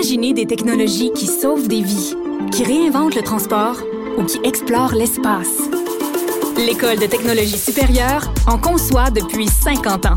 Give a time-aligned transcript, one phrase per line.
[0.00, 2.14] Imaginez des technologies qui sauvent des vies,
[2.52, 3.76] qui réinventent le transport
[4.16, 5.58] ou qui explorent l'espace.
[6.56, 10.14] L'École de technologie supérieure en conçoit depuis 50 ans.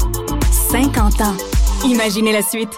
[0.71, 1.35] 50 ans.
[1.85, 2.69] Imaginez la suite.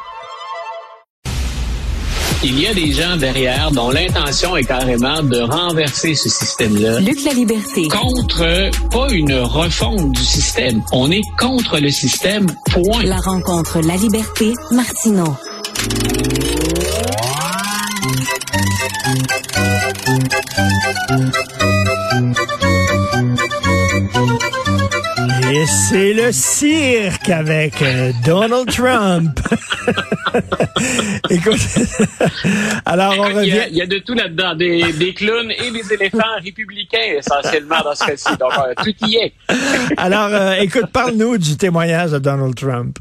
[2.44, 7.02] Il y a des gens derrière dont l'intention est carrément de renverser ce système-là.
[7.02, 7.88] Luc la liberté.
[7.88, 10.82] Contre, pas une refonte du système.
[10.92, 13.04] On est contre le système, point.
[13.04, 15.36] La rencontre La Liberté, Martineau.
[25.52, 29.40] Et c'est le cirque avec euh, Donald Trump.
[31.30, 31.60] Écoute,
[32.86, 33.68] alors on Il y, a, revient.
[33.72, 37.96] il y a de tout là-dedans, des, des clowns et des éléphants républicains essentiellement dans
[37.96, 38.36] ce cas-ci.
[38.38, 39.34] Donc euh, tout y est.
[39.98, 42.98] Alors, euh, écoute, parle-nous du témoignage de Donald Trump.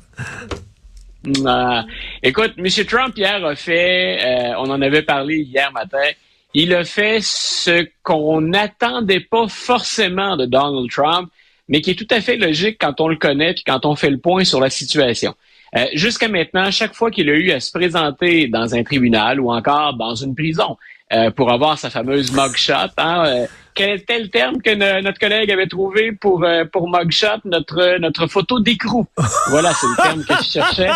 [1.27, 1.83] Euh,
[2.23, 2.67] écoute, M.
[2.87, 6.11] Trump hier a fait, euh, on en avait parlé hier matin,
[6.53, 11.31] il a fait ce qu'on n'attendait pas forcément de Donald Trump,
[11.69, 14.11] mais qui est tout à fait logique quand on le connaît puis quand on fait
[14.11, 15.35] le point sur la situation.
[15.77, 19.51] Euh, Jusqu'à maintenant, chaque fois qu'il a eu à se présenter dans un tribunal ou
[19.53, 20.77] encore dans une prison
[21.13, 25.51] euh, pour avoir sa fameuse mugshot, hein, quel était le terme que no- notre collègue
[25.51, 29.07] avait trouvé pour euh, pour mugshot, notre notre photo d'écrou?
[29.51, 30.91] Voilà, c'est le terme que je cherchais.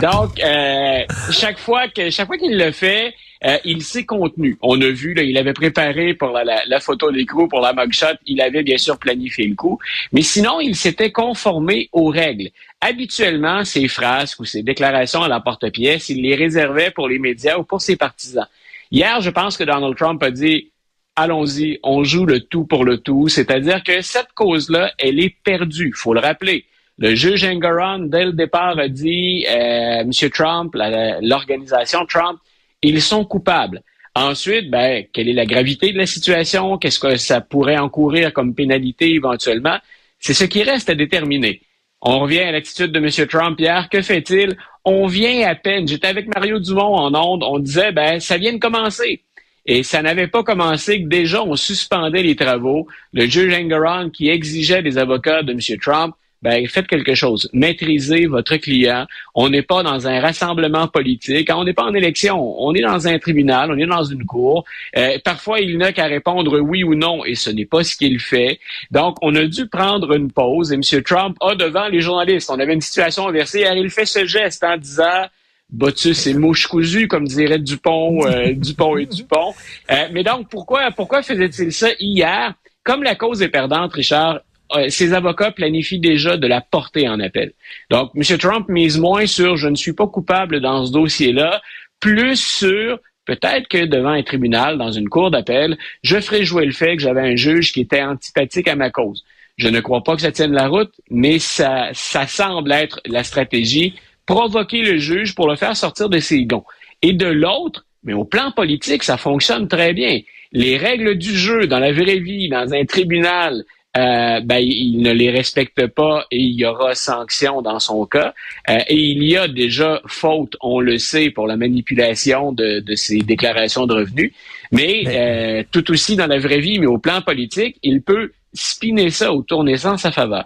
[0.00, 3.14] Donc, euh, chaque fois que chaque fois qu'il le fait,
[3.44, 4.56] euh, il s'est contenu.
[4.62, 7.72] On a vu, là, il avait préparé pour la, la, la photo d'écrou, pour la
[7.74, 9.78] mugshot, il avait bien sûr planifié le coup.
[10.12, 12.48] Mais sinon, il s'était conformé aux règles.
[12.80, 17.58] Habituellement, ses phrases ou ses déclarations à la porte-pièce, il les réservait pour les médias
[17.58, 18.46] ou pour ses partisans.
[18.90, 20.70] Hier, je pense que Donald Trump a dit
[21.16, 25.92] allons-y, on joue le tout pour le tout, c'est-à-dire que cette cause-là, elle est perdue,
[25.94, 26.66] faut le rappeler.
[26.98, 30.10] Le juge Engoron, dès le départ, a dit, euh, M.
[30.32, 32.38] Trump, l'organisation Trump,
[32.82, 33.82] ils sont coupables.
[34.14, 36.78] Ensuite, ben, quelle est la gravité de la situation?
[36.78, 39.76] Qu'est-ce que ça pourrait encourir comme pénalité éventuellement?
[40.18, 41.60] C'est ce qui reste à déterminer.
[42.00, 43.26] On revient à l'attitude de M.
[43.28, 43.90] Trump hier.
[43.90, 44.56] Que fait-il?
[44.86, 45.86] On vient à peine.
[45.86, 47.42] J'étais avec Mario Dumont en ondes.
[47.42, 49.22] On disait, ben, ça vient de commencer.
[49.66, 52.86] Et ça n'avait pas commencé que déjà on suspendait les travaux.
[53.12, 55.60] Le juge Engoron qui exigeait des avocats de M.
[55.80, 57.48] Trump, ben faites quelque chose.
[57.52, 59.06] Maîtrisez votre client.
[59.34, 61.50] On n'est pas dans un rassemblement politique.
[61.52, 62.62] On n'est pas en élection.
[62.62, 63.72] On est dans un tribunal.
[63.72, 64.64] On est dans une cour.
[64.96, 68.20] Euh, parfois, il n'a qu'à répondre oui ou non, et ce n'est pas ce qu'il
[68.20, 68.60] fait.
[68.90, 70.72] Donc, on a dû prendre une pause.
[70.72, 71.02] Et M.
[71.02, 72.50] Trump a devant les journalistes.
[72.50, 73.64] On avait une situation inversée.
[73.64, 75.24] Alors, il fait ce geste en disant
[75.70, 79.54] Botus et mouche cousue, comme dirait Dupont, euh, Dupont et Dupont.
[79.90, 82.54] Euh, mais donc, pourquoi, pourquoi faisait-il ça hier?
[82.84, 84.40] Comme la cause est perdante, Richard,
[84.76, 87.52] euh, ses avocats planifient déjà de la porter en appel.
[87.90, 88.38] Donc, M.
[88.38, 91.60] Trump mise moins sur je ne suis pas coupable dans ce dossier-là,
[92.00, 96.72] plus sur peut-être que devant un tribunal, dans une cour d'appel, je ferai jouer le
[96.72, 99.24] fait que j'avais un juge qui était antipathique à ma cause.
[99.56, 103.24] Je ne crois pas que ça tienne la route, mais ça, ça semble être la
[103.24, 103.94] stratégie
[104.26, 106.64] provoquer le juge pour le faire sortir de ses gonds.
[107.02, 110.20] Et de l'autre, mais au plan politique, ça fonctionne très bien.
[110.52, 113.64] Les règles du jeu dans la vraie vie, dans un tribunal,
[113.96, 118.34] euh, ben, il ne les respecte pas et il y aura sanction dans son cas.
[118.68, 122.94] Euh, et il y a déjà faute, on le sait, pour la manipulation de, de
[122.94, 124.32] ses déclarations de revenus.
[124.70, 129.10] Mais euh, tout aussi dans la vraie vie, mais au plan politique, il peut spinner
[129.10, 130.44] ça ou tourner ça en sa faveur.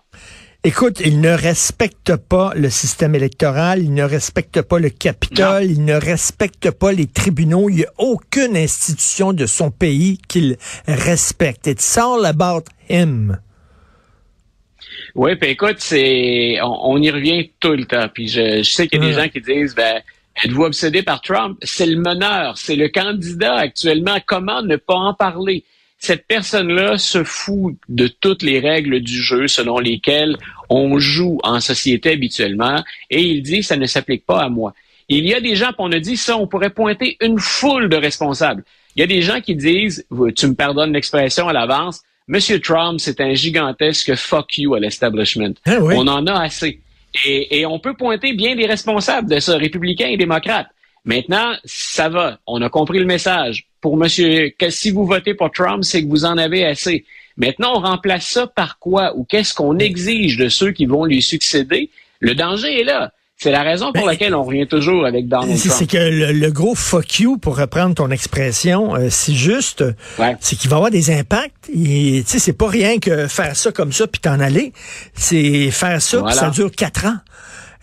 [0.63, 5.87] Écoute, il ne respecte pas le système électoral, il ne respecte pas le Capitole, il
[5.87, 7.71] ne respecte pas les tribunaux.
[7.71, 11.67] Il n'y a aucune institution de son pays qu'il respecte.
[11.67, 13.39] It's all about him.
[15.15, 18.09] Oui, puis écoute, c'est on, on, y revient tout le temps.
[18.13, 19.23] Puis je, je sais qu'il y a des Ouais.
[19.23, 20.03] gens qui disent ben
[20.45, 21.59] êtes-vous obsédé par Trump?
[21.63, 24.19] C'est le meneur, c'est le candidat actuellement.
[24.27, 25.65] Comment ne pas en parler?
[26.01, 30.37] Cette personne-là se fout de toutes les règles du jeu selon lesquelles
[30.69, 34.75] on joue en société habituellement, et il dit ça ne s'applique pas à moi.
[35.09, 37.97] Il y a des gens, on a dit ça, on pourrait pointer une foule de
[37.97, 38.65] responsables.
[38.97, 40.07] Il y a des gens qui disent,
[40.37, 45.55] tu me pardonnes l'expression à l'avance, Monsieur Trump, c'est un gigantesque fuck you à l'establishment.
[45.67, 45.95] Ah oui.
[45.97, 46.81] On en a assez.
[47.27, 50.69] Et, et on peut pointer bien des responsables de ça, républicains et démocrates.
[51.15, 52.39] Maintenant, ça va.
[52.47, 53.67] On a compris le message.
[53.81, 57.05] Pour monsieur, que si vous votez pour Trump, c'est que vous en avez assez.
[57.37, 59.17] Maintenant, on remplace ça par quoi?
[59.17, 61.91] Ou qu'est-ce qu'on exige de ceux qui vont lui succéder?
[62.21, 63.13] Le danger est là.
[63.43, 65.91] C'est la raison pour Ben, laquelle on revient toujours avec Donald C'est c'est Trump.
[65.93, 69.83] que le, le gros fuck you, pour reprendre ton expression, euh, c'est juste,
[70.19, 70.37] Ouais.
[70.41, 71.71] c'est qu'il va avoir des impacts.
[71.75, 74.75] Et, Tu sais, c'est pas rien que faire ça comme ça puis t'en aller.
[75.15, 76.37] C'est faire ça, puis Voilà.
[76.39, 77.17] ça dure quatre ans.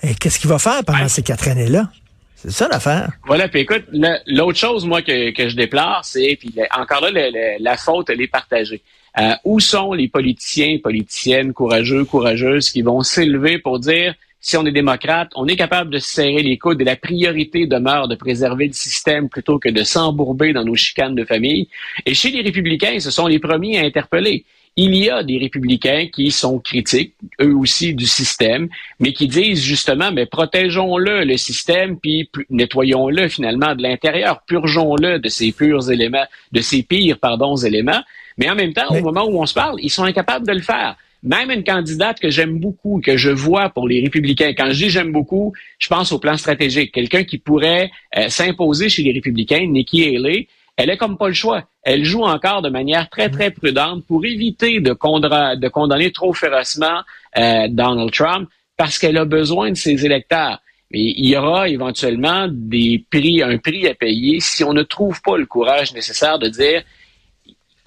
[0.04, 1.90] Et qu'est-ce qu'il va faire pendant ces quatre années-là?
[2.38, 3.10] C'est ça l'affaire.
[3.25, 3.86] Voilà, puis écoute,
[4.28, 7.30] l'autre chose, moi, que, que je déplore, c'est, puis encore là,
[7.60, 8.84] la faute, elle est partagée.
[9.19, 14.13] Euh, où sont les politiciens, politiciennes, courageux, courageuses qui vont s'élever pour dire
[14.48, 18.08] si on est démocrate, on est capable de serrer les coudes et la priorité demeure
[18.08, 21.68] de préserver le système plutôt que de s'embourber dans nos chicanes de famille.
[22.06, 24.46] Et chez les républicains, ce sont les premiers à interpeller.
[24.78, 28.70] Il y a des républicains qui sont critiques, eux aussi, du système,
[29.02, 35.28] mais qui disent justement, mais protégeons-le, le système, puis nettoyons-le finalement de l'intérieur, purgeons-le de
[35.28, 38.02] ces purs éléments, de ces pires, pardon, éléments.
[38.38, 40.62] Mais en même temps, au moment où on se parle, ils sont incapables de le
[40.62, 40.96] faire.
[41.28, 44.90] Même une candidate que j'aime beaucoup, que je vois pour les républicains, quand je dis
[44.90, 46.94] j'aime beaucoup, je pense au plan stratégique.
[46.94, 50.48] Quelqu'un qui pourrait euh, s'imposer chez les républicains, Nikki Haley,
[50.78, 51.66] elle est comme pas le choix.
[51.84, 57.02] Elle joue encore de manière très, très prudente pour éviter de, condamner trop férocement
[57.38, 58.48] euh, Donald Trump
[58.78, 60.62] parce qu'elle a besoin de ses électeurs.
[60.92, 65.22] Mais il y aura éventuellement des prix, un prix à payer si on ne trouve
[65.22, 66.84] pas le courage nécessaire de dire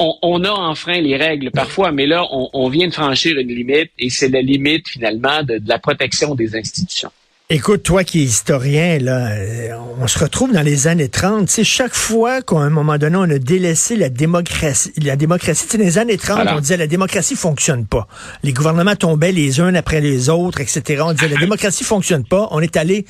[0.00, 4.10] on, a enfreint les règles parfois, mais là, on, vient de franchir une limite et
[4.10, 7.10] c'est la limite finalement de, la protection des institutions.
[7.52, 9.70] Écoute, toi qui es historien, là, euh,
[10.00, 11.48] on se retrouve dans les années 30.
[11.48, 15.64] Tu sais, chaque fois qu'à un moment donné, on a délaissé la démocratie, la démocratie,
[15.64, 18.06] tu sais, dans les années 30, on disait la démocratie fonctionne pas.
[18.44, 21.02] Les gouvernements tombaient les uns après les autres, etc.
[21.04, 22.46] On disait la démocratie fonctionne pas.
[22.52, 23.04] On est allé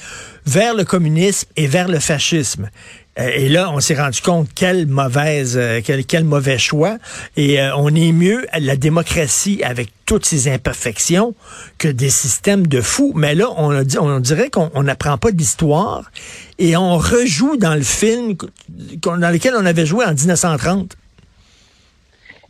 [0.47, 2.71] vers le communisme et vers le fascisme.
[3.17, 6.97] Et là, on s'est rendu compte quelle mauvaise, euh, quel, quel mauvais choix.
[7.37, 11.35] Et euh, on est mieux la démocratie avec toutes ses imperfections
[11.77, 13.13] que des systèmes de fous.
[13.17, 16.11] Mais là, on, on dirait qu'on n'apprend pas d'histoire
[16.59, 18.37] et on rejoue dans le film
[18.69, 20.97] dans lequel on avait joué en 1930.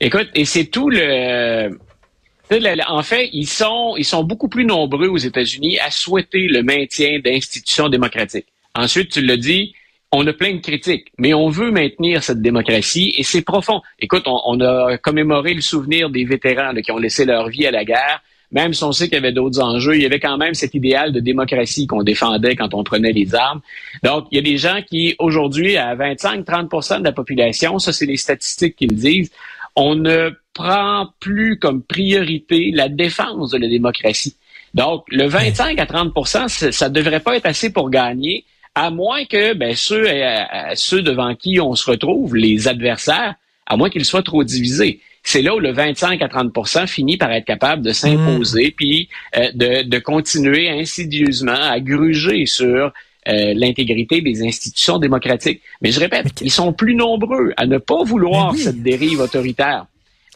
[0.01, 1.71] Écoute, et c'est tout le
[2.89, 7.21] en fait, ils sont, ils sont beaucoup plus nombreux aux États-Unis à souhaiter le maintien
[7.21, 8.47] d'institutions démocratiques.
[8.75, 9.73] Ensuite, tu l'as dit,
[10.13, 13.81] on a plein de critiques, mais on veut maintenir cette démocratie et c'est profond.
[14.01, 17.85] Écoute, on, a commémoré le souvenir des vétérans qui ont laissé leur vie à la
[17.85, 18.23] guerre.
[18.51, 20.75] Même si on sait qu'il y avait d'autres enjeux, il y avait quand même cet
[20.75, 23.61] idéal de démocratie qu'on défendait quand on prenait les armes.
[24.03, 28.07] Donc, il y a des gens qui, aujourd'hui, à 25-30% de la population, ça c'est
[28.07, 29.31] les statistiques qui le disent,
[29.77, 34.35] on ne prend plus comme priorité la défense de la démocratie.
[34.75, 38.45] Donc, le 25 à 30% ça ne devrait pas être assez pour gagner
[38.75, 43.35] à moins que ben, ceux, euh, euh, ceux devant qui on se retrouve, les adversaires,
[43.67, 45.01] à moins qu'ils soient trop divisés.
[45.23, 48.75] C'est là où le 25 à 30% finit par être capable de s'imposer, hmm.
[48.77, 52.93] puis euh, de, de, continuer insidieusement à gruger sur
[53.27, 55.61] l'intégrité des institutions démocratiques.
[55.83, 59.87] Mais je répète, ils sont plus nombreux à ne pas vouloir cette dérive autoritaire.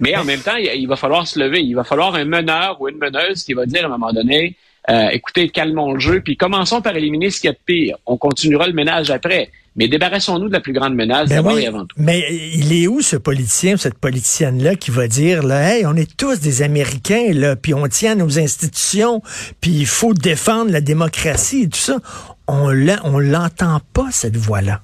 [0.00, 1.60] Mais en même temps, il va falloir se lever.
[1.60, 4.54] Il va falloir un meneur ou une meneuse qui va dire à un moment donné,
[4.90, 7.96] euh, écoutez, calmons le jeu, puis commençons par éliminer ce qu'il y a de pire.
[8.06, 9.50] On continuera le ménage après.
[9.76, 11.96] Mais débarrassons-nous de la plus grande menace ben d'abord et avant tout.
[11.98, 16.16] Mais il est où ce politicien, cette politicienne-là qui va dire là, hey, on est
[16.16, 19.20] tous des Américains, là, puis on tient nos institutions,
[19.60, 21.98] puis il faut défendre la démocratie et tout ça.
[22.46, 24.80] On l'entend pas, cette voix-là.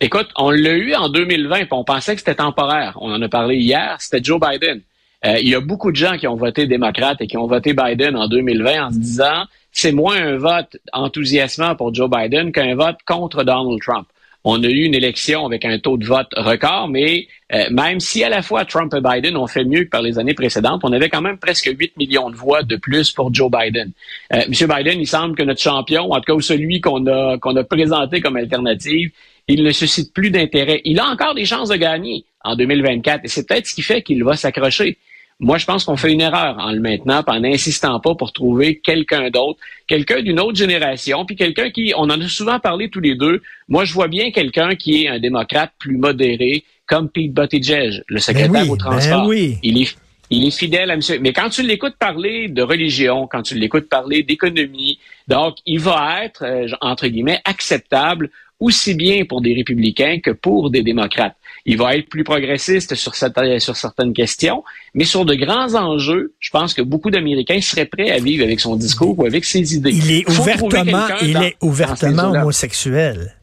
[0.00, 2.96] Écoute, on l'a eu en 2020, puis on pensait que c'était temporaire.
[3.00, 4.82] On en a parlé hier, c'était Joe Biden.
[5.24, 7.72] Euh, il y a beaucoup de gens qui ont voté démocrate et qui ont voté
[7.72, 12.74] Biden en 2020 en se disant c'est moins un vote enthousiasmant pour Joe Biden qu'un
[12.74, 14.06] vote contre Donald Trump.
[14.48, 18.22] On a eu une élection avec un taux de vote record, mais euh, même si
[18.22, 20.92] à la fois Trump et Biden ont fait mieux que par les années précédentes, on
[20.92, 23.90] avait quand même presque 8 millions de voix de plus pour Joe Biden.
[24.32, 27.56] Euh, Monsieur Biden, il semble que notre champion, en tout cas celui qu'on a qu'on
[27.56, 29.10] a présenté comme alternative,
[29.48, 30.80] il ne suscite plus d'intérêt.
[30.84, 34.02] Il a encore des chances de gagner en 2024 et c'est peut-être ce qui fait
[34.02, 34.96] qu'il va s'accrocher.
[35.38, 38.78] Moi, je pense qu'on fait une erreur en le maintenant, en n'insistant pas pour trouver
[38.78, 43.00] quelqu'un d'autre, quelqu'un d'une autre génération, puis quelqu'un qui, on en a souvent parlé tous
[43.00, 43.42] les deux.
[43.68, 48.18] Moi, je vois bien quelqu'un qui est un démocrate plus modéré, comme Pete Buttigieg, le
[48.18, 49.22] secrétaire ben au transport.
[49.22, 49.58] Ben oui.
[49.62, 49.96] Il est
[50.30, 51.18] il est fidèle à monsieur.
[51.20, 56.24] Mais quand tu l'écoutes parler de religion, quand tu l'écoutes parler d'économie, donc il va
[56.24, 61.36] être, euh, entre guillemets, acceptable aussi bien pour des républicains que pour des démocrates.
[61.66, 64.62] Il va être plus progressiste sur, sur certaines questions,
[64.94, 68.60] mais sur de grands enjeux, je pense que beaucoup d'Américains seraient prêts à vivre avec
[68.60, 69.90] son discours ou avec ses idées.
[69.90, 73.36] Il est ouvertement, il est ouvertement homosexuel.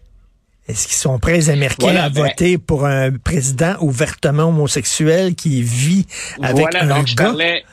[0.68, 5.62] Est-ce qu'ils sont prêts, les Américains, à ben voter pour un président ouvertement homosexuel qui
[5.62, 6.06] vit
[6.42, 7.06] avec un donc gars?
[7.06, 7.66] Je parlais,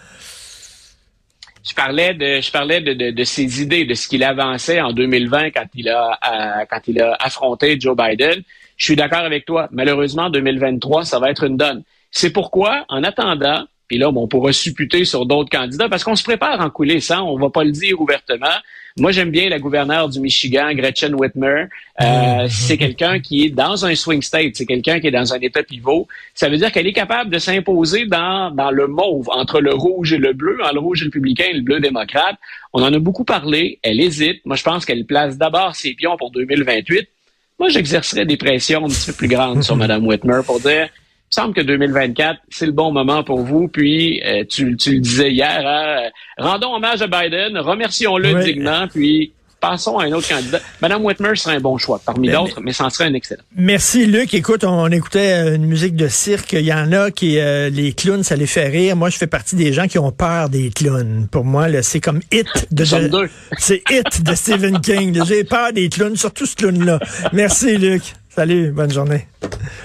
[1.63, 5.89] je parlais de, de, de, ses idées, de ce qu'il avançait en 2020 quand il
[5.89, 8.43] a, quand il a affronté Joe Biden.
[8.77, 9.69] Je suis d'accord avec toi.
[9.73, 11.83] Malheureusement, 2023, ça va être une donne.
[12.11, 16.23] C'est pourquoi, en attendant, Puis là, on pourra supputer sur d'autres candidats parce qu'on se
[16.23, 17.11] prépare en coulisses.
[17.11, 17.23] Hein?
[17.23, 18.47] On va pas le dire ouvertement.
[18.97, 21.65] Moi, j'aime bien la gouverneure du Michigan, Gretchen Whitmer.
[22.01, 22.49] Euh, mm-hmm.
[22.49, 24.53] c'est quelqu'un qui est dans un swing state.
[24.55, 26.07] C'est quelqu'un qui est dans un état pivot.
[26.35, 30.13] Ça veut dire qu'elle est capable de s'imposer dans, dans le mauve, entre le rouge
[30.13, 32.37] et le bleu, entre le rouge républicain et le bleu démocrate.
[32.73, 33.81] On en a beaucoup parlé.
[33.83, 34.47] Elle hésite.
[34.47, 37.09] Moi, je pense qu'elle place d'abord ses pions pour 2028.
[37.59, 40.91] Moi, j'exercerais des pressions un petit peu plus grandes sur Mme Whitmer pour dire
[41.31, 43.69] il semble que 2024, c'est le bon moment pour vous.
[43.69, 48.89] Puis, euh, tu, tu, le disais hier, hein, euh, rendons hommage à Biden, remercions-le dignement,
[48.89, 50.59] puis passons à un autre candidat.
[50.83, 53.45] Madame Whitmer serait un bon choix parmi d'autres, mais ça serait un excellent.
[53.55, 54.35] Merci, Luc.
[54.35, 56.55] Écoute, on, écoutait euh, une musique de cirque.
[56.55, 58.97] Il y en a qui, les clowns, ça les fait rire.
[58.97, 61.29] Moi, je fais partie des gens qui ont peur des clowns.
[61.31, 62.85] Pour moi, c'est comme Hit de,
[63.57, 65.23] c'est Hit de Stephen King.
[65.25, 66.99] J'ai peur des clowns, surtout ce clown-là.
[67.33, 68.03] Merci, Luc.
[68.33, 69.27] Salut, bonne journée.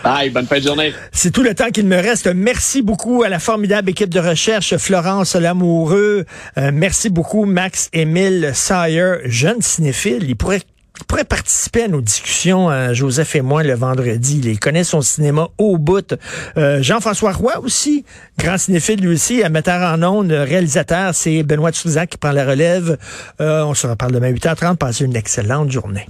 [0.04, 0.94] Bye, bonne fin de journée.
[1.12, 2.28] C'est tout le temps qu'il me reste.
[2.28, 6.26] Merci beaucoup à la formidable équipe de recherche, Florence Lamoureux.
[6.58, 10.26] Euh, merci beaucoup, Max Émile Sayer, jeune cinéphile.
[10.30, 10.62] Il pourrait
[11.08, 14.40] pourrait participer à nos discussions, euh, Joseph et moi, le vendredi.
[14.46, 16.16] Il connaît son cinéma au bout.
[16.56, 18.06] Euh, Jean-François Roy aussi,
[18.38, 21.14] grand cinéphile lui aussi, metteur en ondes, réalisateur.
[21.14, 22.98] C'est Benoît Souzac qui prend la relève.
[23.40, 24.78] on se reparle demain 8h30.
[24.78, 26.08] Passez une excellente journée.